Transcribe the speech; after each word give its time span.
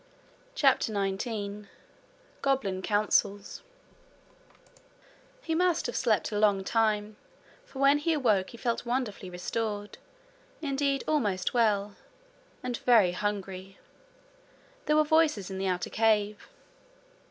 CHAPTER 0.55 0.91
19 0.93 1.69
Goblin 2.41 2.81
Counsels 2.81 3.61
He 5.43 5.53
must 5.53 5.85
have 5.85 5.95
slept 5.95 6.31
a 6.31 6.39
long 6.39 6.63
time, 6.63 7.17
for 7.65 7.77
when 7.77 7.99
he 7.99 8.13
awoke 8.13 8.49
he 8.49 8.57
felt 8.57 8.83
wonderfully 8.83 9.29
restored 9.29 9.99
indeed 10.59 11.03
almost 11.07 11.53
well 11.53 11.97
and 12.63 12.77
very 12.77 13.11
hungry. 13.11 13.77
There 14.87 14.95
were 14.95 15.03
voices 15.03 15.51
in 15.51 15.59
the 15.59 15.67
outer 15.67 15.91
cave. 15.91 16.47